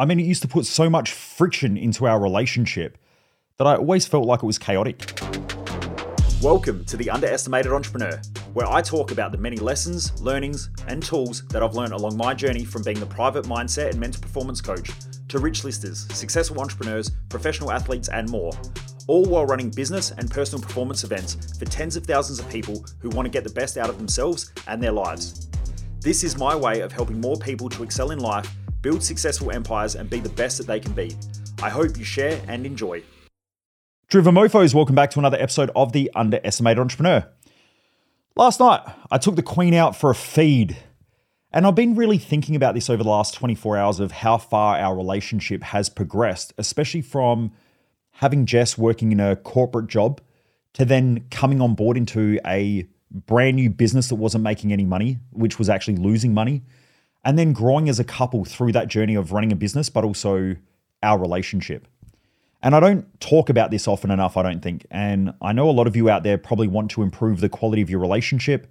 [0.00, 2.96] I mean, it used to put so much friction into our relationship
[3.58, 5.20] that I always felt like it was chaotic.
[6.40, 8.18] Welcome to The Underestimated Entrepreneur,
[8.54, 12.32] where I talk about the many lessons, learnings, and tools that I've learned along my
[12.32, 14.90] journey from being the private mindset and mental performance coach
[15.28, 18.52] to rich listers, successful entrepreneurs, professional athletes, and more,
[19.06, 23.10] all while running business and personal performance events for tens of thousands of people who
[23.10, 25.50] want to get the best out of themselves and their lives.
[26.02, 28.50] This is my way of helping more people to excel in life,
[28.82, 31.14] build successful empires, and be the best that they can be.
[31.62, 33.02] I hope you share and enjoy.
[34.08, 37.28] Driven Mofos, welcome back to another episode of The Underestimated Entrepreneur.
[38.36, 38.80] Last night,
[39.10, 40.76] I took the Queen out for a feed,
[41.52, 44.78] and I've been really thinking about this over the last 24 hours of how far
[44.78, 47.52] our relationship has progressed, especially from
[48.12, 50.20] having Jess working in a corporate job
[50.72, 55.18] to then coming on board into a brand new business that wasn't making any money,
[55.30, 56.62] which was actually losing money,
[57.24, 60.56] and then growing as a couple through that journey of running a business, but also
[61.02, 61.86] our relationship.
[62.62, 64.86] And I don't talk about this often enough, I don't think.
[64.90, 67.80] And I know a lot of you out there probably want to improve the quality
[67.82, 68.66] of your relationship,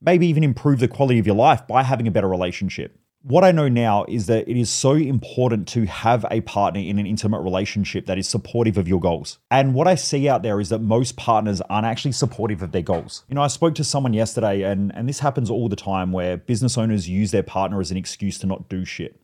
[0.00, 2.98] maybe even improve the quality of your life by having a better relationship.
[3.24, 6.98] What I know now is that it is so important to have a partner in
[6.98, 9.38] an intimate relationship that is supportive of your goals.
[9.48, 12.82] And what I see out there is that most partners aren't actually supportive of their
[12.82, 13.22] goals.
[13.28, 16.36] You know, I spoke to someone yesterday, and, and this happens all the time where
[16.36, 19.20] business owners use their partner as an excuse to not do shit.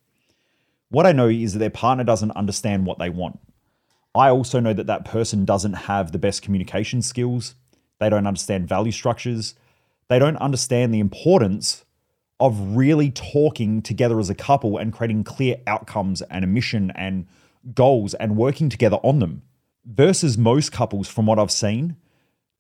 [0.91, 3.41] What I know is that their partner doesn't understand what they want.
[4.15, 7.57] I also know that that person doesn't have the best communication skills.
[7.99, 9.57] They don't understand value structures.
[10.07, 11.85] They don't understand the importance
[12.41, 17.27] of really talking together as a couple and creating clear outcomes and a mission and
[17.75, 19.43] goals and working together on them.
[19.85, 21.97] Versus most couples, from what I've seen,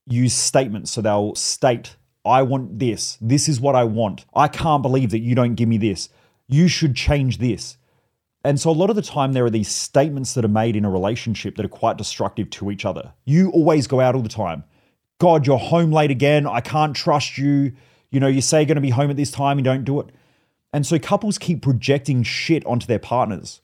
[0.06, 0.90] use statements.
[0.90, 3.18] So they'll state, I want this.
[3.20, 4.24] This is what I want.
[4.34, 6.08] I can't believe that you don't give me this.
[6.48, 7.76] You should change this.
[8.44, 10.84] And so, a lot of the time, there are these statements that are made in
[10.84, 13.12] a relationship that are quite destructive to each other.
[13.24, 14.64] You always go out all the time.
[15.18, 16.46] God, you're home late again.
[16.46, 17.72] I can't trust you.
[18.10, 20.00] You know, you say you're going to be home at this time, you don't do
[20.00, 20.06] it.
[20.72, 23.60] And so, couples keep projecting shit onto their partners.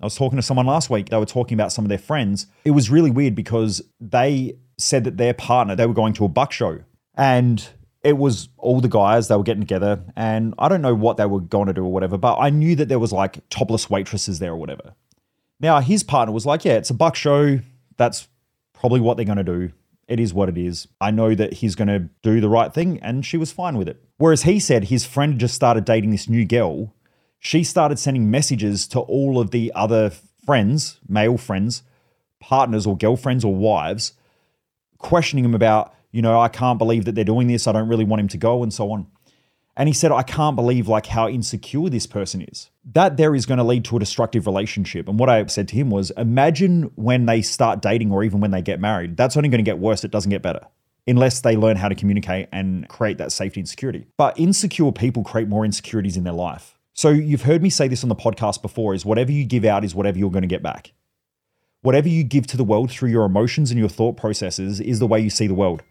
[0.00, 2.46] I was talking to someone last week, they were talking about some of their friends.
[2.64, 6.28] It was really weird because they said that their partner, they were going to a
[6.28, 6.80] buck show.
[7.16, 7.66] And
[8.04, 11.26] it was all the guys they were getting together and i don't know what they
[11.26, 14.38] were going to do or whatever but i knew that there was like topless waitresses
[14.38, 14.94] there or whatever
[15.58, 17.58] now his partner was like yeah it's a buck show
[17.96, 18.28] that's
[18.72, 19.72] probably what they're going to do
[20.08, 22.98] it is what it is i know that he's going to do the right thing
[23.00, 26.28] and she was fine with it whereas he said his friend just started dating this
[26.28, 26.94] new girl
[27.38, 30.10] she started sending messages to all of the other
[30.44, 31.82] friends male friends
[32.40, 34.12] partners or girlfriends or wives
[34.98, 37.66] questioning him about you know, I can't believe that they're doing this.
[37.66, 39.08] I don't really want him to go and so on.
[39.76, 42.70] And he said, I can't believe like how insecure this person is.
[42.92, 45.08] That there is going to lead to a destructive relationship.
[45.08, 48.52] And what I said to him was, imagine when they start dating or even when
[48.52, 49.16] they get married.
[49.16, 50.04] That's only going to get worse.
[50.04, 50.60] It doesn't get better
[51.06, 54.06] unless they learn how to communicate and create that safety and security.
[54.16, 56.78] But insecure people create more insecurities in their life.
[56.94, 59.84] So you've heard me say this on the podcast before is whatever you give out
[59.84, 60.92] is whatever you're going to get back.
[61.82, 65.06] Whatever you give to the world through your emotions and your thought processes is the
[65.06, 65.82] way you see the world.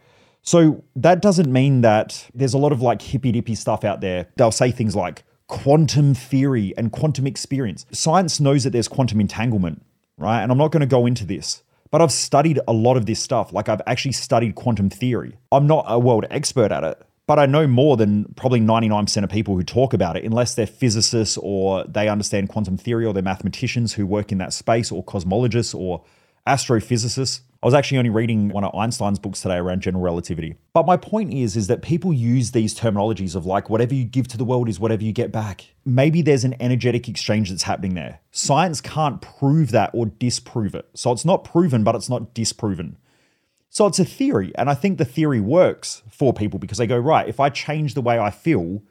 [0.43, 4.27] So that doesn't mean that there's a lot of like hippy dippy stuff out there.
[4.35, 7.85] They'll say things like quantum theory and quantum experience.
[7.91, 9.83] Science knows that there's quantum entanglement,
[10.17, 10.43] right?
[10.43, 13.21] And I'm not going to go into this, but I've studied a lot of this
[13.21, 13.53] stuff.
[13.53, 15.37] Like I've actually studied quantum theory.
[15.51, 19.29] I'm not a world expert at it, but I know more than probably 99% of
[19.29, 23.23] people who talk about it, unless they're physicists or they understand quantum theory or they're
[23.23, 26.03] mathematicians who work in that space or cosmologists or
[26.47, 27.41] astrophysicists.
[27.61, 30.55] I was actually only reading one of Einstein's books today around general relativity.
[30.73, 34.27] But my point is is that people use these terminologies of like whatever you give
[34.29, 35.67] to the world is whatever you get back.
[35.85, 38.19] Maybe there's an energetic exchange that's happening there.
[38.31, 40.89] Science can't prove that or disprove it.
[40.93, 42.97] So it's not proven but it's not disproven.
[43.69, 46.97] So it's a theory and I think the theory works for people because they go
[46.97, 48.81] right, if I change the way I feel,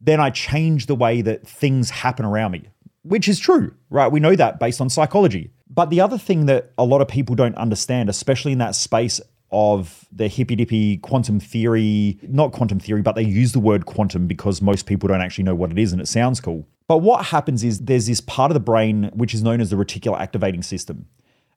[0.00, 2.68] then I change the way that things happen around me,
[3.02, 4.12] which is true, right?
[4.12, 5.50] We know that based on psychology.
[5.78, 9.20] But the other thing that a lot of people don't understand, especially in that space
[9.52, 14.26] of the hippy dippy quantum theory, not quantum theory, but they use the word quantum
[14.26, 16.66] because most people don't actually know what it is and it sounds cool.
[16.88, 19.76] But what happens is there's this part of the brain which is known as the
[19.76, 21.06] reticular activating system.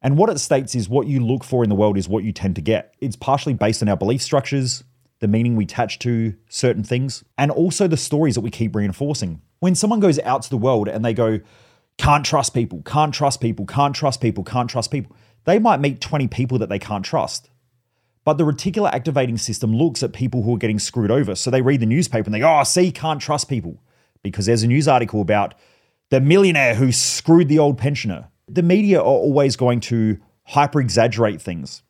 [0.03, 2.31] And what it states is what you look for in the world is what you
[2.31, 2.93] tend to get.
[3.01, 4.83] It's partially based on our belief structures,
[5.17, 9.41] the meaning we attach to certain things, and also the stories that we keep reinforcing.
[9.61, 11.39] When someone goes out to the world and they go,
[11.97, 15.15] can't trust people, can't trust people, can't trust people, can't trust people.
[15.45, 17.49] They might meet 20 people that they can't trust.
[18.23, 21.35] But the reticular activating system looks at people who are getting screwed over.
[21.35, 23.81] So they read the newspaper and they go, oh, see, can't trust people.
[24.23, 25.55] Because there's a news article about
[26.11, 28.29] the millionaire who screwed the old pensioner.
[28.47, 31.81] The media are always going to hyper exaggerate things.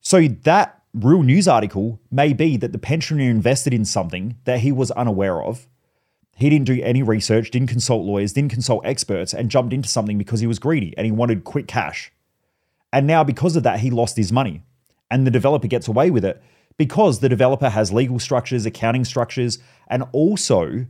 [0.00, 4.72] So that real news article may be that the pensioner invested in something that he
[4.72, 5.68] was unaware of.
[6.36, 10.18] He didn't do any research, didn't consult lawyers, didn't consult experts, and jumped into something
[10.18, 12.12] because he was greedy and he wanted quick cash.
[12.92, 14.62] And now, because of that, he lost his money.
[15.10, 16.42] And the developer gets away with it
[16.76, 20.84] because the developer has legal structures, accounting structures, and also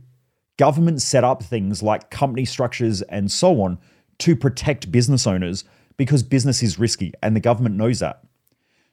[0.57, 3.77] government set up things like company structures and so on
[4.17, 5.63] to protect business owners
[5.95, 8.21] because business is risky and the government knows that.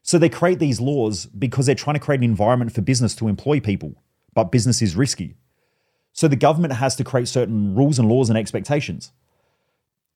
[0.02, 3.26] So they create these laws because they're trying to create an environment for business to
[3.26, 3.94] employ people,
[4.34, 5.34] but business is risky.
[6.14, 9.12] So the government has to create certain rules and laws and expectations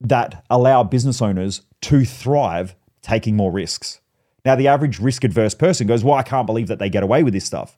[0.01, 4.01] that allow business owners to thrive taking more risks.
[4.45, 7.25] Now, the average risk adverse person goes, Well, I can't believe that they get away
[7.25, 7.77] with this stuff.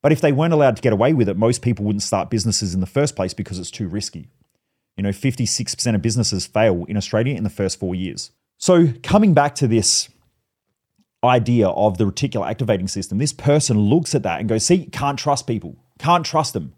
[0.00, 2.72] But if they weren't allowed to get away with it, most people wouldn't start businesses
[2.72, 4.28] in the first place because it's too risky.
[4.96, 8.30] You know, 56% of businesses fail in Australia in the first four years.
[8.58, 10.08] So, coming back to this
[11.24, 15.18] idea of the reticular activating system, this person looks at that and goes, See, can't
[15.18, 16.74] trust people, can't trust them.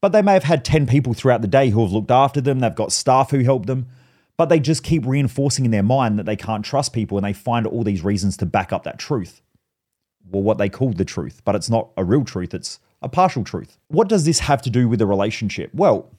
[0.00, 2.60] But they may have had 10 people throughout the day who have looked after them,
[2.60, 3.88] they've got staff who help them,
[4.36, 7.32] but they just keep reinforcing in their mind that they can't trust people and they
[7.32, 9.42] find all these reasons to back up that truth.
[10.30, 13.42] Well, what they call the truth, but it's not a real truth, it's a partial
[13.42, 13.78] truth.
[13.88, 15.70] What does this have to do with a relationship?
[15.74, 16.10] Well,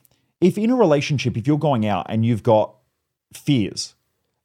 [0.41, 2.75] if in a relationship, if you're going out and you've got
[3.33, 3.95] fears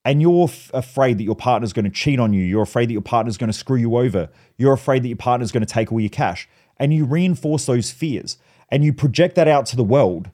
[0.05, 2.93] and you're f- afraid that your partner's going to cheat on you, you're afraid that
[2.93, 4.29] your partner's going to screw you over,
[4.59, 6.49] you're afraid that your partner's going to take all your cash,
[6.79, 8.39] and you reinforce those fears
[8.71, 10.31] and you project that out to the world,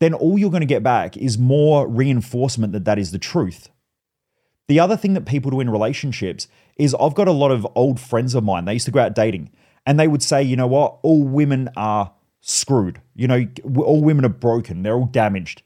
[0.00, 3.70] then all you're going to get back is more reinforcement that that is the truth.
[4.68, 8.00] The other thing that people do in relationships is I've got a lot of old
[8.00, 8.64] friends of mine.
[8.64, 9.50] They used to go out dating
[9.86, 13.00] and they would say, you know what, all women are screwed.
[13.14, 13.46] You know,
[13.76, 14.82] all women are broken.
[14.82, 15.62] They're all damaged.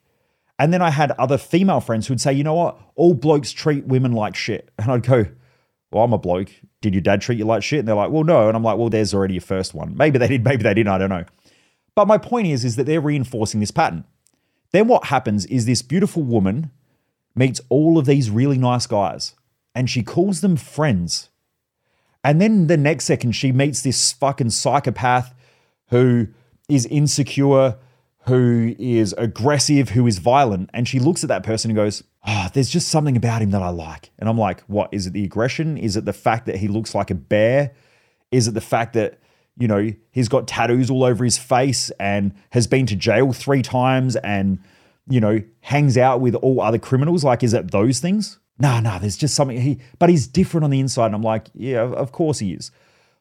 [0.59, 3.87] And then I had other female friends who'd say, you know what, all blokes treat
[3.87, 4.71] women like shit.
[4.79, 5.27] And I'd go,
[5.91, 6.51] well, I'm a bloke.
[6.81, 7.81] Did your dad treat you like shit?
[7.81, 8.49] And they're like, well, no.
[8.49, 9.97] And I'm like, well, there's already your first one.
[9.97, 10.93] Maybe they did, maybe they didn't.
[10.93, 11.25] I don't know.
[11.95, 14.05] But my point is, is that they're reinforcing this pattern.
[14.73, 16.71] Then what happens is this beautiful woman
[17.35, 19.35] meets all of these really nice guys
[19.75, 21.31] and she calls them friends.
[22.23, 25.35] And then the next second, she meets this fucking psychopath
[25.89, 26.29] who
[26.69, 27.77] is insecure,
[28.29, 30.71] who is aggressive, who is violent.
[30.73, 33.63] And she looks at that person and goes, oh, There's just something about him that
[33.63, 34.11] I like.
[34.19, 34.91] And I'm like, What?
[34.93, 35.77] Is it the aggression?
[35.77, 37.75] Is it the fact that he looks like a bear?
[38.31, 39.19] Is it the fact that,
[39.59, 43.63] you know, he's got tattoos all over his face and has been to jail three
[43.63, 44.59] times and,
[45.09, 47.25] you know, hangs out with all other criminals?
[47.25, 48.39] Like, is it those things?
[48.59, 51.07] No, no, there's just something he, but he's different on the inside.
[51.07, 52.71] And I'm like, yeah, of course he is.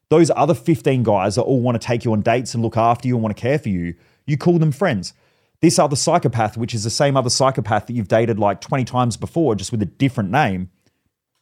[0.09, 3.07] Those other 15 guys that all want to take you on dates and look after
[3.07, 3.93] you and want to care for you,
[4.27, 5.13] you call them friends.
[5.61, 9.17] This other psychopath, which is the same other psychopath that you've dated like 20 times
[9.17, 10.69] before, just with a different name,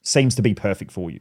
[0.02, 1.20] seems to be perfect for you.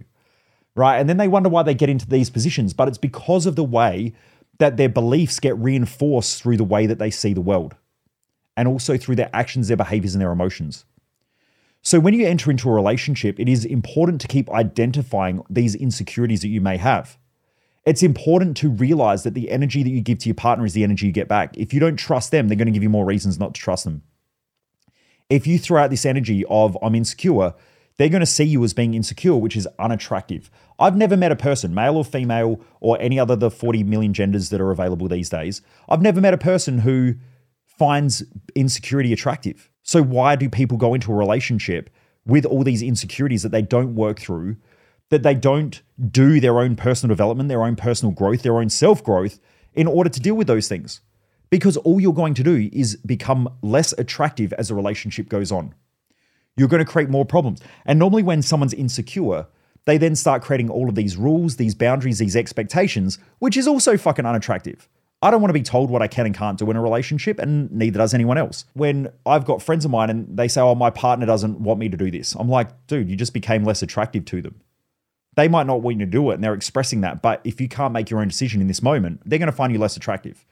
[0.76, 0.98] Right.
[0.98, 3.64] And then they wonder why they get into these positions, but it's because of the
[3.64, 4.12] way
[4.58, 7.74] that their beliefs get reinforced through the way that they see the world
[8.56, 10.84] and also through their actions, their behaviors, and their emotions.
[11.82, 16.40] So, when you enter into a relationship, it is important to keep identifying these insecurities
[16.40, 17.18] that you may have.
[17.86, 20.84] It's important to realize that the energy that you give to your partner is the
[20.84, 21.56] energy you get back.
[21.56, 23.84] If you don't trust them, they're going to give you more reasons not to trust
[23.84, 24.02] them.
[25.28, 27.54] If you throw out this energy of, I'm insecure,
[27.96, 30.50] they're going to see you as being insecure, which is unattractive.
[30.78, 34.50] I've never met a person, male or female, or any other the 40 million genders
[34.50, 35.62] that are available these days.
[35.88, 37.14] I've never met a person who
[37.66, 39.70] finds insecurity attractive.
[39.82, 41.90] So, why do people go into a relationship
[42.26, 44.56] with all these insecurities that they don't work through,
[45.10, 49.02] that they don't do their own personal development, their own personal growth, their own self
[49.02, 49.38] growth
[49.74, 51.00] in order to deal with those things?
[51.50, 55.74] Because all you're going to do is become less attractive as the relationship goes on.
[56.56, 57.60] You're going to create more problems.
[57.84, 59.46] And normally, when someone's insecure,
[59.84, 63.96] they then start creating all of these rules, these boundaries, these expectations, which is also
[63.96, 64.88] fucking unattractive.
[65.22, 67.38] I don't want to be told what I can and can't do in a relationship,
[67.38, 68.66] and neither does anyone else.
[68.74, 71.88] When I've got friends of mine and they say, Oh, my partner doesn't want me
[71.88, 74.60] to do this, I'm like, Dude, you just became less attractive to them.
[75.36, 77.22] They might not want you to do it, and they're expressing that.
[77.22, 79.72] But if you can't make your own decision in this moment, they're going to find
[79.72, 80.44] you less attractive.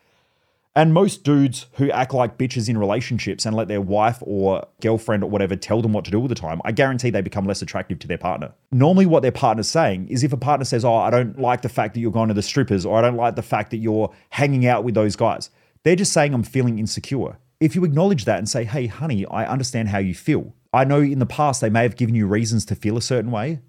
[0.75, 5.23] And most dudes who act like bitches in relationships and let their wife or girlfriend
[5.23, 7.61] or whatever tell them what to do all the time, I guarantee they become less
[7.61, 8.53] attractive to their partner.
[8.71, 11.69] Normally, what their partner's saying is if a partner says, Oh, I don't like the
[11.69, 14.15] fact that you're going to the strippers, or I don't like the fact that you're
[14.31, 15.51] hanging out with those guys,
[15.83, 17.37] they're just saying, I'm feeling insecure.
[17.61, 20.55] If you acknowledge that and say, Hey, honey, I understand how you feel.
[20.73, 23.31] I know in the past they may have given you reasons to feel a certain
[23.31, 23.61] way,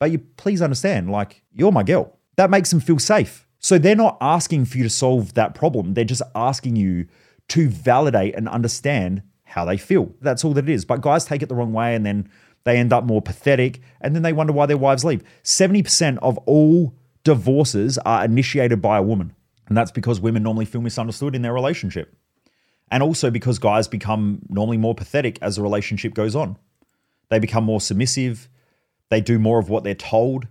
[0.00, 2.18] but you please understand, like, you're my girl.
[2.36, 3.46] That makes them feel safe.
[3.60, 5.94] So they're not asking for you to solve that problem.
[5.94, 7.06] They're just asking you
[7.48, 10.12] to validate and understand how they feel.
[10.22, 10.84] That's all that it is.
[10.84, 12.30] But guys take it the wrong way and then
[12.64, 15.22] they end up more pathetic and then they wonder why their wives leave.
[15.44, 19.34] 70% of all divorces are initiated by a woman.
[19.68, 22.16] And that's because women normally feel misunderstood in their relationship.
[22.90, 26.56] And also because guys become normally more pathetic as the relationship goes on.
[27.28, 28.48] They become more submissive.
[29.10, 30.46] They do more of what they're told.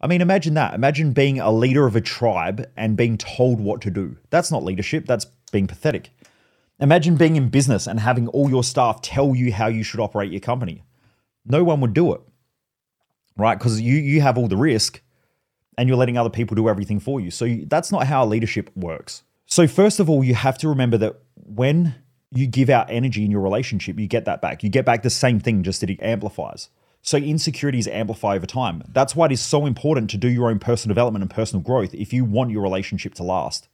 [0.00, 0.74] I mean, imagine that.
[0.74, 4.16] Imagine being a leader of a tribe and being told what to do.
[4.30, 6.10] That's not leadership, that's being pathetic.
[6.80, 10.32] Imagine being in business and having all your staff tell you how you should operate
[10.32, 10.82] your company.
[11.44, 12.20] No one would do it,
[13.36, 13.56] right?
[13.56, 15.00] Because you, you have all the risk
[15.78, 17.30] and you're letting other people do everything for you.
[17.30, 19.22] So that's not how leadership works.
[19.46, 21.94] So, first of all, you have to remember that when
[22.32, 24.62] you give out energy in your relationship, you get that back.
[24.62, 26.70] You get back the same thing, just that it amplifies.
[27.02, 28.84] So insecurities amplify over time.
[28.88, 31.94] That's why it is so important to do your own personal development and personal growth
[31.94, 33.68] if you want your relationship to last.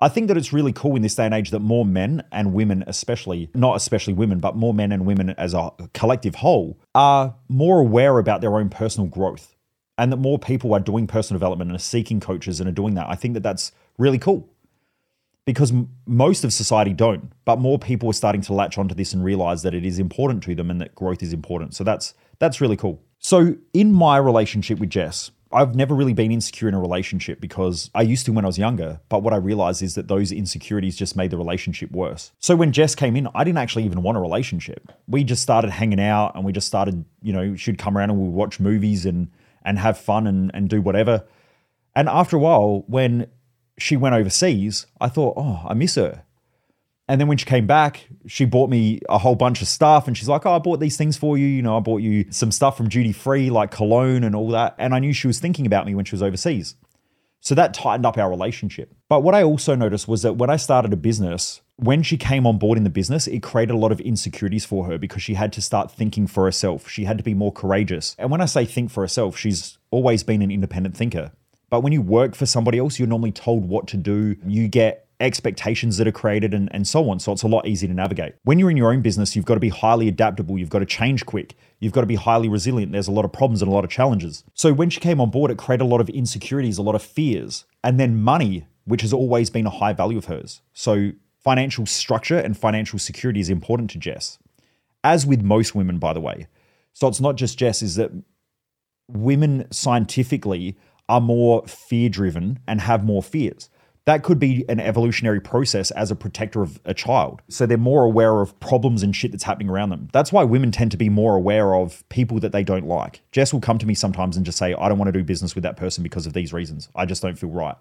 [0.00, 2.52] I think that it's really cool in this day and age that more men and
[2.52, 7.34] women, especially, not especially women, but more men and women as a collective whole, are
[7.48, 9.56] more aware about their own personal growth
[9.96, 12.94] and that more people are doing personal development and are seeking coaches and are doing
[12.94, 13.08] that.
[13.08, 14.48] I think that that's really cool
[15.44, 15.72] because
[16.06, 19.62] most of society don't, but more people are starting to latch onto this and realize
[19.62, 21.74] that it is important to them and that growth is important.
[21.74, 22.14] So that's
[22.44, 23.02] that's really cool.
[23.18, 27.90] So in my relationship with Jess, I've never really been insecure in a relationship because
[27.94, 30.96] I used to when I was younger, but what I realized is that those insecurities
[30.96, 32.32] just made the relationship worse.
[32.40, 34.92] So when Jess came in, I didn't actually even want a relationship.
[35.06, 38.18] We just started hanging out and we just started, you know, she'd come around and
[38.18, 39.30] we'd watch movies and
[39.64, 41.24] and have fun and, and do whatever.
[41.96, 43.28] And after a while, when
[43.78, 46.24] she went overseas, I thought, oh, I miss her.
[47.06, 50.06] And then when she came back, she bought me a whole bunch of stuff.
[50.06, 51.46] And she's like, Oh, I bought these things for you.
[51.46, 54.74] You know, I bought you some stuff from duty free, like cologne and all that.
[54.78, 56.76] And I knew she was thinking about me when she was overseas.
[57.40, 58.94] So that tightened up our relationship.
[59.10, 62.46] But what I also noticed was that when I started a business, when she came
[62.46, 65.34] on board in the business, it created a lot of insecurities for her because she
[65.34, 66.88] had to start thinking for herself.
[66.88, 68.16] She had to be more courageous.
[68.18, 71.32] And when I say think for herself, she's always been an independent thinker.
[71.68, 74.36] But when you work for somebody else, you're normally told what to do.
[74.46, 77.18] You get expectations that are created and, and so on.
[77.18, 78.34] So it's a lot easier to navigate.
[78.44, 80.58] When you're in your own business, you've got to be highly adaptable.
[80.58, 81.56] You've got to change quick.
[81.80, 82.92] You've got to be highly resilient.
[82.92, 84.44] There's a lot of problems and a lot of challenges.
[84.54, 87.02] So when she came on board, it created a lot of insecurities, a lot of
[87.02, 90.60] fears, and then money, which has always been a high value of hers.
[90.72, 91.12] So
[91.42, 94.38] financial structure and financial security is important to Jess,
[95.02, 96.46] as with most women, by the way.
[96.92, 98.12] So it's not just Jess, is that
[99.08, 100.76] women scientifically
[101.08, 103.68] are more fear driven and have more fears
[104.06, 107.40] that could be an evolutionary process as a protector of a child.
[107.48, 110.08] So they're more aware of problems and shit that's happening around them.
[110.12, 113.22] That's why women tend to be more aware of people that they don't like.
[113.32, 115.54] Jess will come to me sometimes and just say, I don't want to do business
[115.54, 116.90] with that person because of these reasons.
[116.94, 117.76] I just don't feel right.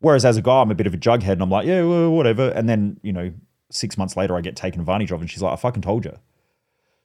[0.00, 2.10] Whereas as a guy, I'm a bit of a jughead and I'm like, yeah, well,
[2.10, 2.50] whatever.
[2.50, 3.32] And then, you know,
[3.70, 6.16] six months later, I get taken advantage of and she's like, I fucking told you.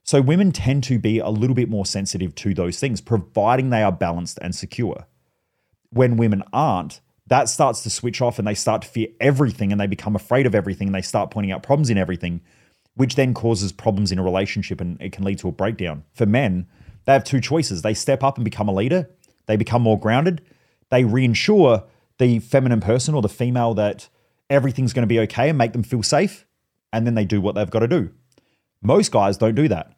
[0.03, 3.83] So women tend to be a little bit more sensitive to those things, providing they
[3.83, 5.07] are balanced and secure.
[5.91, 9.79] When women aren't, that starts to switch off and they start to fear everything and
[9.79, 12.41] they become afraid of everything and they start pointing out problems in everything,
[12.95, 16.03] which then causes problems in a relationship and it can lead to a breakdown.
[16.13, 16.67] For men,
[17.05, 17.81] they have two choices.
[17.81, 19.09] They step up and become a leader,
[19.45, 20.41] they become more grounded,
[20.89, 21.85] they reinsure
[22.19, 24.09] the feminine person or the female that
[24.49, 26.45] everything's going to be okay and make them feel safe,
[26.91, 28.11] and then they do what they've got to do.
[28.81, 29.93] Most guys don't do that.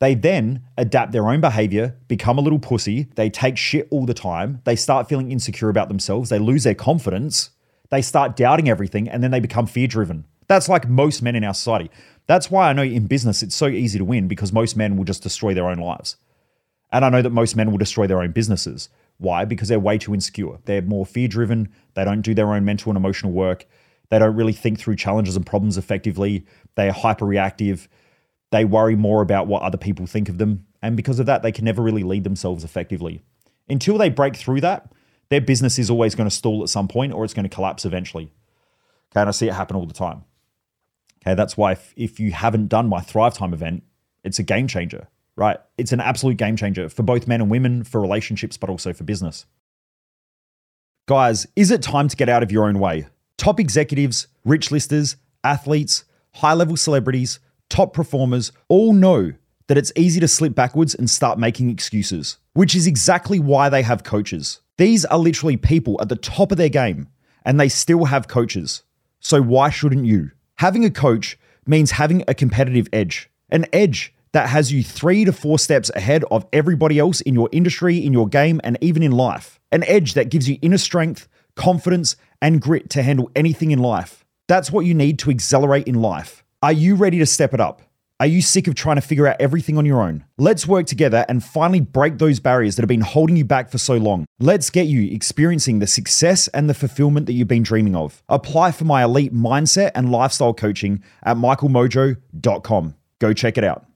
[0.00, 3.08] They then adapt their own behavior, become a little pussy.
[3.16, 4.60] They take shit all the time.
[4.64, 6.30] They start feeling insecure about themselves.
[6.30, 7.50] They lose their confidence.
[7.90, 10.24] They start doubting everything and then they become fear driven.
[10.46, 11.90] That's like most men in our society.
[12.26, 15.04] That's why I know in business it's so easy to win because most men will
[15.04, 16.16] just destroy their own lives.
[16.92, 18.88] And I know that most men will destroy their own businesses.
[19.18, 19.44] Why?
[19.44, 20.58] Because they're way too insecure.
[20.64, 21.72] They're more fear driven.
[21.94, 23.66] They don't do their own mental and emotional work.
[24.10, 26.46] They don't really think through challenges and problems effectively.
[26.76, 27.88] They are hyper reactive.
[28.50, 30.66] They worry more about what other people think of them.
[30.80, 33.22] And because of that, they can never really lead themselves effectively.
[33.68, 34.90] Until they break through that,
[35.28, 37.84] their business is always going to stall at some point or it's going to collapse
[37.84, 38.32] eventually.
[39.12, 40.24] Okay, and I see it happen all the time.
[41.22, 43.82] Okay, that's why if, if you haven't done my Thrive Time event,
[44.24, 45.58] it's a game changer, right?
[45.76, 49.04] It's an absolute game changer for both men and women, for relationships, but also for
[49.04, 49.46] business.
[51.06, 53.08] Guys, is it time to get out of your own way?
[53.36, 59.32] Top executives, rich listers, athletes, high level celebrities, top performers all know
[59.66, 63.82] that it's easy to slip backwards and start making excuses, which is exactly why they
[63.82, 64.60] have coaches.
[64.78, 67.08] These are literally people at the top of their game
[67.44, 68.82] and they still have coaches.
[69.20, 70.30] So why shouldn't you?
[70.56, 75.32] Having a coach means having a competitive edge, an edge that has you three to
[75.32, 79.12] four steps ahead of everybody else in your industry, in your game, and even in
[79.12, 79.58] life.
[79.72, 84.24] An edge that gives you inner strength, confidence, and grit to handle anything in life.
[84.46, 87.82] That's what you need to accelerate in life Are you ready to step it up?
[88.18, 90.24] Are you sick of trying to figure out everything on your own?
[90.38, 93.78] Let's work together and finally break those barriers that have been holding you back for
[93.78, 94.26] so long.
[94.40, 98.24] Let's get you experiencing the success and the fulfillment that you've been dreaming of.
[98.28, 102.96] Apply for my elite mindset and lifestyle coaching at michaelmojo.com.
[103.20, 103.86] Go check it out.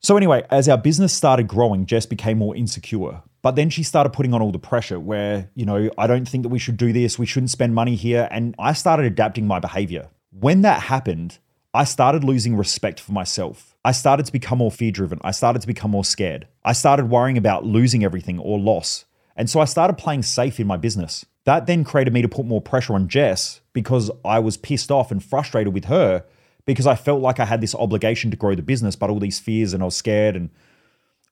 [0.00, 3.20] So, anyway, as our business started growing, Jess became more insecure.
[3.42, 6.44] But then she started putting on all the pressure where, you know, I don't think
[6.44, 8.28] that we should do this, we shouldn't spend money here.
[8.30, 10.08] And I started adapting my behavior.
[10.30, 11.38] When that happened,
[11.72, 13.74] I started losing respect for myself.
[13.84, 15.18] I started to become more fear driven.
[15.22, 16.46] I started to become more scared.
[16.64, 19.04] I started worrying about losing everything or loss.
[19.36, 21.24] And so I started playing safe in my business.
[21.44, 25.10] That then created me to put more pressure on Jess because I was pissed off
[25.10, 26.24] and frustrated with her
[26.66, 29.38] because I felt like I had this obligation to grow the business, but all these
[29.38, 30.50] fears and I was scared and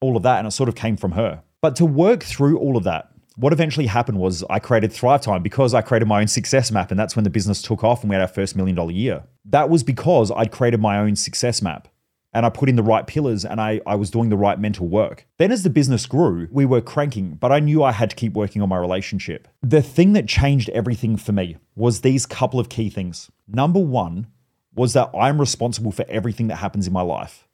[0.01, 0.39] all of that.
[0.39, 1.43] And it sort of came from her.
[1.61, 5.43] But to work through all of that, what eventually happened was I created Thrive Time
[5.43, 8.11] because I created my own success map, and that's when the business took off and
[8.11, 9.25] we had our first million dollar year.
[9.45, 11.89] That was because I'd created my own success map
[12.37, 14.87] and I put in the right pillars and I, I was doing the right mental
[14.87, 15.27] work.
[15.39, 18.35] Then, as the business grew, we were cranking, but I knew I had to keep
[18.35, 19.49] working on my relationship.
[19.63, 23.31] The thing that changed everything for me was these couple of key things.
[23.49, 24.27] Number one
[24.75, 27.46] was that I'm responsible for everything that happens in my life.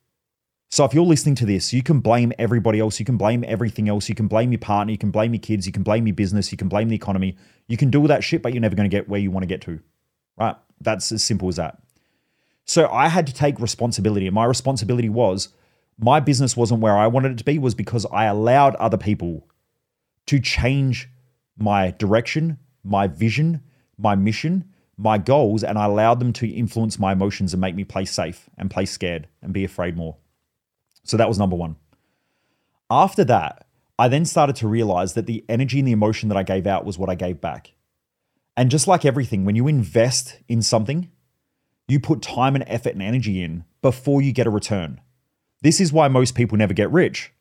[0.72, 2.98] So if you're listening to this, you can blame everybody else.
[2.98, 4.08] You can blame everything else.
[4.08, 4.90] You can blame your partner.
[4.90, 5.66] You can blame your kids.
[5.66, 6.50] You can blame your business.
[6.50, 7.36] You can blame the economy.
[7.68, 9.42] You can do all that shit, but you're never going to get where you want
[9.42, 9.80] to get to.
[10.38, 10.56] Right?
[10.80, 11.82] That's as simple as that.
[12.64, 14.26] So I had to take responsibility.
[14.26, 15.50] And my responsibility was
[15.98, 19.46] my business wasn't where I wanted it to be, was because I allowed other people
[20.28, 21.10] to change
[21.58, 23.60] my direction, my vision,
[23.98, 27.84] my mission, my goals, and I allowed them to influence my emotions and make me
[27.84, 30.16] play safe and play scared and be afraid more.
[31.04, 31.76] So that was number one.
[32.90, 33.66] After that,
[33.98, 36.84] I then started to realize that the energy and the emotion that I gave out
[36.84, 37.72] was what I gave back.
[38.56, 41.10] And just like everything, when you invest in something,
[41.88, 45.00] you put time and effort and energy in before you get a return.
[45.62, 47.32] This is why most people never get rich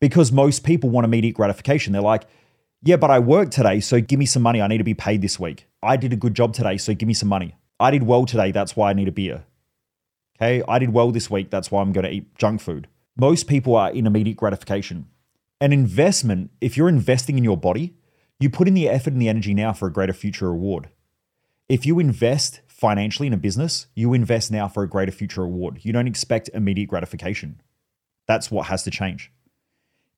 [0.00, 1.92] because most people want immediate gratification.
[1.92, 2.24] They're like,
[2.82, 4.60] yeah, but I worked today, so give me some money.
[4.60, 5.68] I need to be paid this week.
[5.82, 7.54] I did a good job today, so give me some money.
[7.78, 9.44] I did well today, that's why I need a beer.
[10.36, 11.50] Okay, I did well this week.
[11.50, 12.88] That's why I'm going to eat junk food.
[13.16, 15.06] Most people are in immediate gratification.
[15.60, 17.94] An investment, if you're investing in your body,
[18.40, 20.88] you put in the effort and the energy now for a greater future reward.
[21.68, 25.78] If you invest financially in a business, you invest now for a greater future reward.
[25.82, 27.60] You don't expect immediate gratification.
[28.26, 29.30] That's what has to change.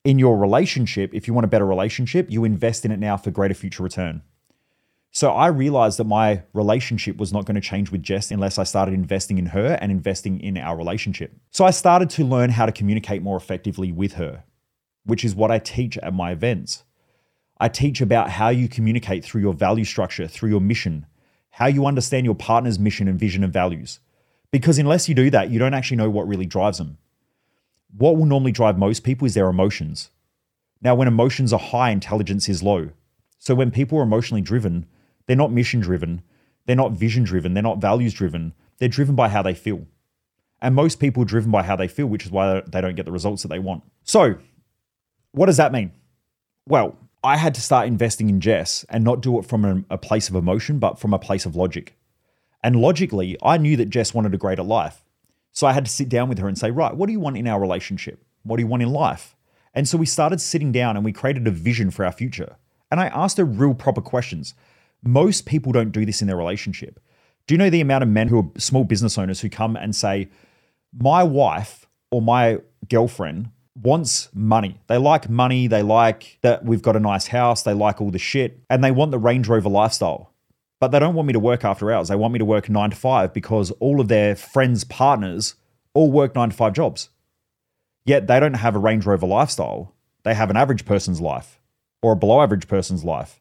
[0.04, 3.30] In your relationship, if you want a better relationship, you invest in it now for
[3.30, 4.22] greater future return.
[5.16, 8.64] So I realized that my relationship was not going to change with Jess unless I
[8.64, 11.32] started investing in her and investing in our relationship.
[11.52, 14.42] So I started to learn how to communicate more effectively with her,
[15.04, 16.82] which is what I teach at my events.
[17.60, 21.06] I teach about how you communicate through your value structure, through your mission,
[21.50, 24.00] how you understand your partner's mission and vision and values.
[24.50, 26.98] Because unless you do that, you don't actually know what really drives them.
[27.96, 30.10] What will normally drive most people is their emotions.
[30.82, 32.90] Now, when emotions are high, intelligence is low.
[33.38, 34.86] So when people are emotionally driven,
[35.26, 36.22] they're not mission driven.
[36.66, 37.54] They're not vision driven.
[37.54, 38.54] They're not values driven.
[38.78, 39.86] They're driven by how they feel.
[40.60, 43.04] And most people are driven by how they feel, which is why they don't get
[43.04, 43.82] the results that they want.
[44.02, 44.36] So,
[45.32, 45.92] what does that mean?
[46.66, 49.98] Well, I had to start investing in Jess and not do it from a, a
[49.98, 51.96] place of emotion, but from a place of logic.
[52.62, 55.04] And logically, I knew that Jess wanted a greater life.
[55.52, 57.36] So I had to sit down with her and say, right, what do you want
[57.36, 58.24] in our relationship?
[58.42, 59.36] What do you want in life?
[59.74, 62.56] And so we started sitting down and we created a vision for our future.
[62.90, 64.54] And I asked her real proper questions.
[65.04, 67.00] Most people don't do this in their relationship.
[67.46, 69.94] Do you know the amount of men who are small business owners who come and
[69.94, 70.28] say,
[70.98, 74.80] My wife or my girlfriend wants money.
[74.86, 75.66] They like money.
[75.66, 77.62] They like that we've got a nice house.
[77.62, 80.32] They like all the shit and they want the Range Rover lifestyle.
[80.80, 82.08] But they don't want me to work after hours.
[82.08, 85.54] They want me to work nine to five because all of their friends' partners
[85.94, 87.10] all work nine to five jobs.
[88.04, 89.94] Yet they don't have a Range Rover lifestyle.
[90.24, 91.60] They have an average person's life
[92.02, 93.40] or a below average person's life.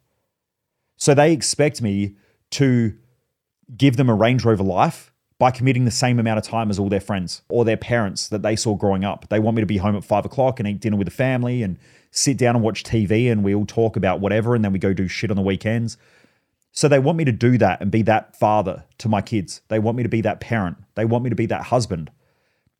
[1.04, 2.16] So they expect me
[2.52, 2.98] to
[3.76, 6.88] give them a Range Rover life by committing the same amount of time as all
[6.88, 9.28] their friends or their parents that they saw growing up.
[9.28, 11.62] They want me to be home at five o'clock and eat dinner with the family
[11.62, 11.78] and
[12.12, 14.94] sit down and watch TV and we all talk about whatever and then we go
[14.94, 15.98] do shit on the weekends.
[16.72, 19.60] So they want me to do that and be that father to my kids.
[19.68, 20.78] They want me to be that parent.
[20.96, 22.12] They want me to be that husband.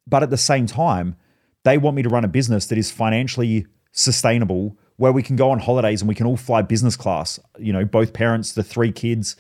[0.08, 1.18] But at the same time,
[1.64, 5.52] they want me to run a business that is financially sustainable where we can go
[5.52, 7.40] on holidays and we can all fly business class.
[7.58, 9.36] You know, both parents, the three kids.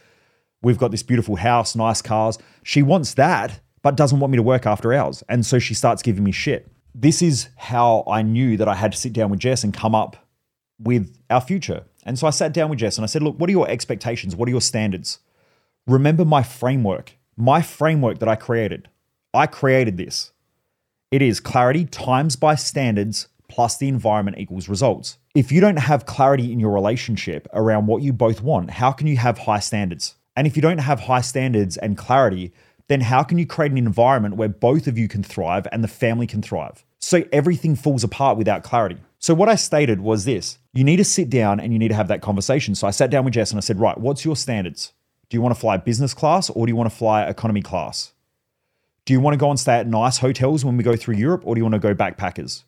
[0.61, 2.37] We've got this beautiful house, nice cars.
[2.63, 5.23] She wants that, but doesn't want me to work after hours.
[5.27, 6.71] And so she starts giving me shit.
[6.95, 9.93] This is how I knew that I had to sit down with Jess and come
[9.93, 10.15] up
[10.79, 11.83] with our future.
[12.05, 14.35] And so I sat down with Jess and I said, Look, what are your expectations?
[14.35, 15.19] What are your standards?
[15.87, 17.17] Remember my framework.
[17.35, 18.89] My framework that I created,
[19.33, 20.31] I created this.
[21.09, 25.19] It is clarity times by standards plus the environment equals results.
[25.35, 29.05] If you don't have clarity in your relationship around what you both want, how can
[29.05, 30.15] you have high standards?
[30.35, 32.51] And if you don't have high standards and clarity,
[32.87, 35.87] then how can you create an environment where both of you can thrive and the
[35.87, 36.83] family can thrive?
[36.97, 38.97] So everything falls apart without clarity.
[39.19, 41.95] So what I stated was this you need to sit down and you need to
[41.95, 42.73] have that conversation.
[42.73, 44.93] So I sat down with Jess and I said, right, what's your standards?
[45.29, 48.13] Do you want to fly business class or do you want to fly economy class?
[49.05, 51.43] Do you want to go and stay at nice hotels when we go through Europe
[51.45, 52.63] or do you want to go backpackers?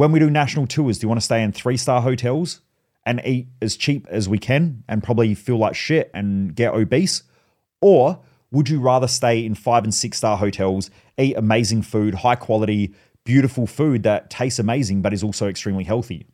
[0.00, 2.62] When we do national tours, do you want to stay in three star hotels
[3.04, 7.24] and eat as cheap as we can and probably feel like shit and get obese?
[7.82, 8.18] Or
[8.50, 12.94] would you rather stay in five and six star hotels, eat amazing food, high quality,
[13.24, 16.26] beautiful food that tastes amazing but is also extremely healthy?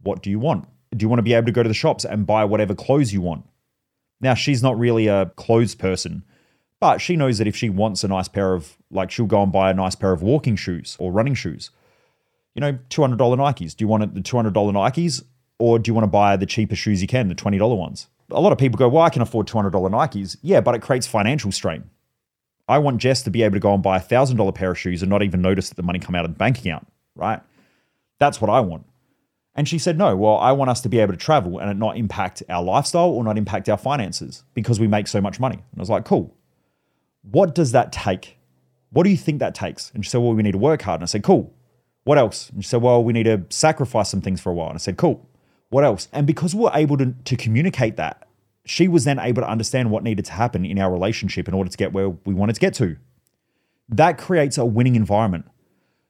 [0.00, 0.66] What do you want?
[0.96, 3.12] Do you want to be able to go to the shops and buy whatever clothes
[3.12, 3.44] you want?
[4.18, 6.24] Now, she's not really a clothes person,
[6.80, 9.52] but she knows that if she wants a nice pair of, like, she'll go and
[9.52, 11.70] buy a nice pair of walking shoes or running shoes.
[12.54, 13.76] You know, $200 Nikes.
[13.76, 15.24] Do you want the $200 Nikes
[15.58, 18.08] or do you want to buy the cheapest shoes you can, the $20 ones?
[18.30, 20.36] A lot of people go, well, I can afford $200 Nikes.
[20.42, 21.84] Yeah, but it creates financial strain.
[22.68, 25.02] I want Jess to be able to go and buy a $1,000 pair of shoes
[25.02, 27.40] and not even notice that the money come out of the bank account, right?
[28.18, 28.86] That's what I want.
[29.54, 31.76] And she said, no, well, I want us to be able to travel and it
[31.76, 35.56] not impact our lifestyle or not impact our finances because we make so much money.
[35.56, 36.34] And I was like, cool.
[37.22, 38.38] What does that take?
[38.90, 39.90] What do you think that takes?
[39.92, 41.00] And she said, well, we need to work hard.
[41.00, 41.52] And I said, cool.
[42.04, 42.50] What else?
[42.50, 44.68] And she said, well, we need to sacrifice some things for a while.
[44.68, 45.28] And I said, cool.
[45.70, 46.08] What else?
[46.12, 48.28] And because we were able to, to communicate that,
[48.64, 51.70] she was then able to understand what needed to happen in our relationship in order
[51.70, 52.96] to get where we wanted to get to.
[53.88, 55.46] That creates a winning environment.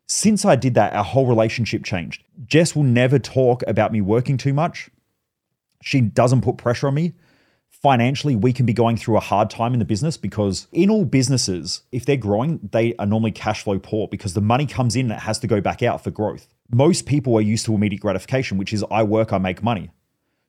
[0.07, 2.24] Since I did that, our whole relationship changed.
[2.44, 4.90] Jess will never talk about me working too much.
[5.83, 7.12] She doesn't put pressure on me.
[7.83, 11.05] Financially, we can be going through a hard time in the business because in all
[11.05, 15.07] businesses, if they're growing, they are normally cash flow poor because the money comes in
[15.07, 18.01] and it has to go back out for growth most people are used to immediate
[18.01, 19.90] gratification, which is I work, I make money.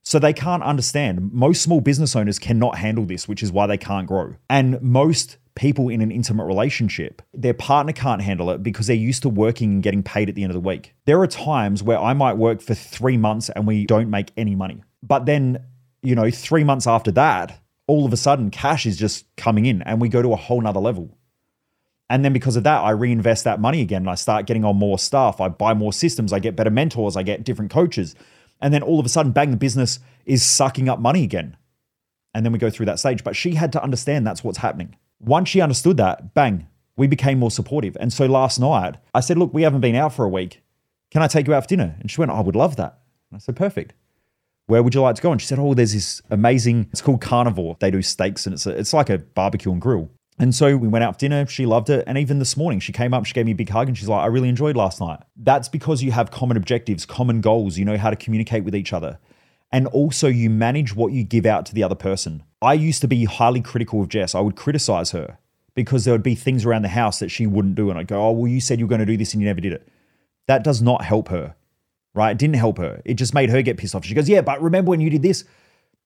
[0.01, 1.31] So they can't understand.
[1.31, 4.35] Most small business owners cannot handle this, which is why they can't grow.
[4.49, 9.21] And most people in an intimate relationship, their partner can't handle it because they're used
[9.21, 10.93] to working and getting paid at the end of the week.
[11.05, 14.55] There are times where I might work for three months and we don't make any
[14.55, 14.83] money.
[15.01, 15.63] But then,
[16.03, 19.81] you know, three months after that, all of a sudden cash is just coming in
[19.81, 21.17] and we go to a whole nother level.
[22.09, 24.75] And then because of that, I reinvest that money again and I start getting on
[24.75, 25.41] more staff.
[25.41, 28.15] I buy more systems, I get better mentors, I get different coaches.
[28.61, 31.57] And then all of a sudden, bang, the business is sucking up money again.
[32.33, 33.23] And then we go through that stage.
[33.23, 34.95] But she had to understand that's what's happening.
[35.19, 37.97] Once she understood that, bang, we became more supportive.
[37.99, 40.61] And so last night, I said, Look, we haven't been out for a week.
[41.11, 41.95] Can I take you out for dinner?
[41.99, 42.99] And she went, I would love that.
[43.31, 43.93] And I said, Perfect.
[44.67, 45.31] Where would you like to go?
[45.31, 47.77] And she said, Oh, there's this amazing, it's called Carnivore.
[47.79, 50.09] They do steaks and it's, a, it's like a barbecue and grill.
[50.39, 51.45] And so we went out for dinner.
[51.45, 52.03] She loved it.
[52.07, 54.07] And even this morning, she came up, she gave me a big hug, and she's
[54.07, 55.19] like, I really enjoyed last night.
[55.35, 57.77] That's because you have common objectives, common goals.
[57.77, 59.19] You know how to communicate with each other.
[59.71, 62.43] And also, you manage what you give out to the other person.
[62.61, 64.35] I used to be highly critical of Jess.
[64.35, 65.37] I would criticize her
[65.75, 67.89] because there would be things around the house that she wouldn't do.
[67.89, 69.47] And I'd go, Oh, well, you said you were going to do this and you
[69.47, 69.87] never did it.
[70.47, 71.55] That does not help her,
[72.13, 72.31] right?
[72.31, 73.01] It didn't help her.
[73.05, 74.05] It just made her get pissed off.
[74.05, 75.45] She goes, Yeah, but remember when you did this?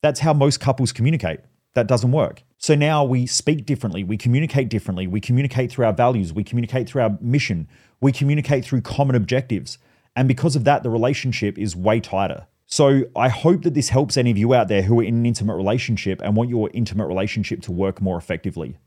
[0.02, 1.39] That's how most couples communicate.
[1.74, 2.43] That doesn't work.
[2.58, 6.89] So now we speak differently, we communicate differently, we communicate through our values, we communicate
[6.89, 7.67] through our mission,
[8.02, 9.78] we communicate through common objectives.
[10.15, 12.48] And because of that, the relationship is way tighter.
[12.65, 15.26] So I hope that this helps any of you out there who are in an
[15.26, 18.78] intimate relationship and want your intimate relationship to work more effectively.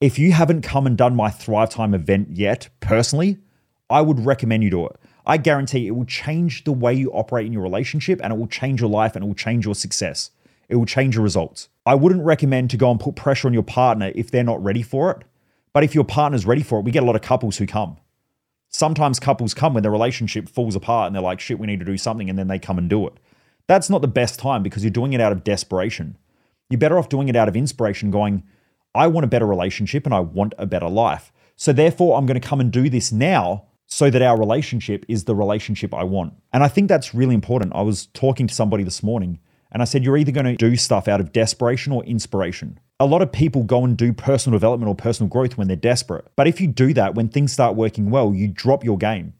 [0.00, 3.38] If you haven't come and done my Thrive Time event yet, personally,
[3.88, 4.96] I would recommend you do it.
[5.26, 8.46] I guarantee it will change the way you operate in your relationship and it will
[8.46, 10.30] change your life and it will change your success.
[10.68, 11.68] It will change your results.
[11.84, 14.82] I wouldn't recommend to go and put pressure on your partner if they're not ready
[14.82, 15.24] for it.
[15.72, 17.98] But if your partner's ready for it, we get a lot of couples who come.
[18.68, 21.84] Sometimes couples come when their relationship falls apart and they're like, shit, we need to
[21.84, 23.14] do something, and then they come and do it.
[23.66, 26.16] That's not the best time because you're doing it out of desperation.
[26.70, 28.42] You're better off doing it out of inspiration, going,
[28.94, 31.32] I want a better relationship and I want a better life.
[31.56, 35.24] So therefore, I'm going to come and do this now so that our relationship is
[35.24, 36.34] the relationship I want.
[36.52, 37.74] And I think that's really important.
[37.74, 39.38] I was talking to somebody this morning
[39.72, 42.78] and I said, you're either going to do stuff out of desperation or inspiration.
[42.98, 46.26] A lot of people go and do personal development or personal growth when they're desperate.
[46.34, 49.34] But if you do that, when things start working well, you drop your game.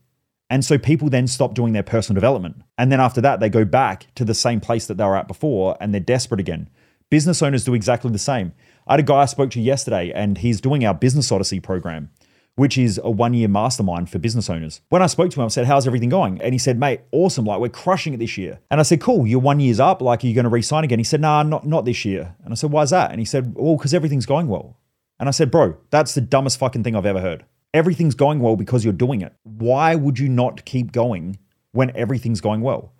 [0.48, 2.62] And so people then stop doing their personal development.
[2.78, 5.26] And then after that, they go back to the same place that they were at
[5.26, 6.68] before and they're desperate again.
[7.10, 8.52] Business owners do exactly the same.
[8.86, 12.10] I had a guy I spoke to yesterday and he's doing our Business Odyssey program,
[12.56, 14.80] which is a one year mastermind for business owners.
[14.88, 16.40] When I spoke to him, I said, How's everything going?
[16.40, 17.44] And he said, Mate, awesome.
[17.44, 18.58] Like, we're crushing it this year.
[18.70, 20.02] And I said, Cool, you're one year's up.
[20.02, 20.98] Like, are you going to re sign again?
[20.98, 22.34] He said, Nah, not, not this year.
[22.42, 23.10] And I said, Why's that?
[23.10, 24.78] And he said, Well, because everything's going well.
[25.20, 27.44] And I said, Bro, that's the dumbest fucking thing I've ever heard.
[27.74, 29.34] Everything's going well because you're doing it.
[29.42, 31.38] Why would you not keep going
[31.72, 32.92] when everything's going well?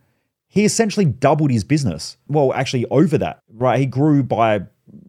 [0.48, 2.18] He essentially doubled his business.
[2.28, 3.80] Well, actually, over that, right?
[3.80, 4.62] He grew by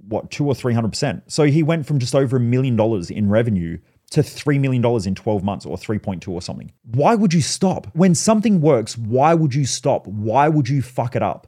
[0.08, 1.24] what, two or 300%.
[1.28, 3.78] So he went from just over a million dollars in revenue
[4.12, 6.72] to $3 million in 12 months or 3.2 or something.
[6.84, 7.88] Why would you stop?
[7.93, 10.08] When something works, why would you stop?
[10.08, 11.48] Why would you fuck it up?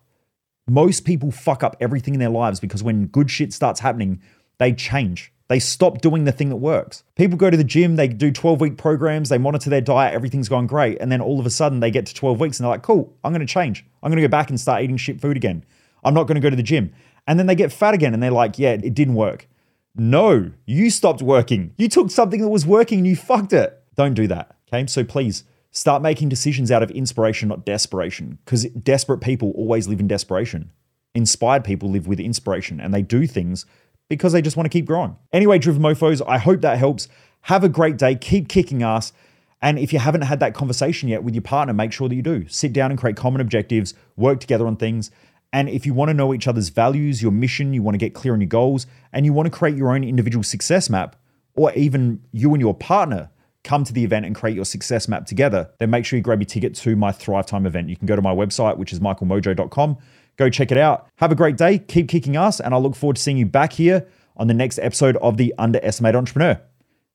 [0.67, 4.22] Most people fuck up everything in their lives because when good shit starts happening,
[4.60, 5.34] they change.
[5.48, 7.04] They stop doing the thing that works.
[7.15, 10.48] People go to the gym, they do 12 week programs, they monitor their diet, everything's
[10.48, 11.00] going great.
[11.02, 13.17] And then all of a sudden they get to 12 weeks and they're like, cool,
[13.24, 13.84] I'm going to change.
[14.04, 15.65] I'm going to go back and start eating shit food again.
[16.04, 16.93] I'm not going to go to the gym.
[17.26, 19.48] And then they get fat again and they're like, yeah, it didn't work.
[19.95, 21.73] No, you stopped working.
[21.78, 23.82] You took something that was working and you fucked it.
[23.95, 24.56] Don't do that.
[24.67, 24.86] Okay.
[24.88, 29.99] So please start making decisions out of inspiration, not desperation, because desperate people always live
[29.99, 30.71] in desperation.
[31.15, 33.65] Inspired people live with inspiration and they do things
[34.10, 35.15] because they just want to keep growing.
[35.34, 37.08] Anyway, Driven Mofos, I hope that helps.
[37.41, 38.15] Have a great day.
[38.15, 39.13] Keep kicking ass.
[39.62, 42.21] And if you haven't had that conversation yet with your partner, make sure that you
[42.21, 42.47] do.
[42.47, 45.12] Sit down and create common objectives, work together on things.
[45.52, 48.14] And if you want to know each other's values, your mission, you want to get
[48.14, 51.16] clear on your goals, and you want to create your own individual success map,
[51.56, 53.30] or even you and your partner
[53.64, 56.40] come to the event and create your success map together, then make sure you grab
[56.40, 57.90] your ticket to my Thrive Time event.
[57.90, 59.98] You can go to my website, which is michaelmojo.com
[60.40, 61.10] Go check it out.
[61.18, 61.80] Have a great day.
[61.80, 62.62] Keep kicking ass.
[62.62, 64.08] And I look forward to seeing you back here
[64.38, 66.62] on the next episode of The Underestimated Entrepreneur.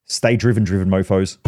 [0.05, 1.39] Stay driven, driven mofos.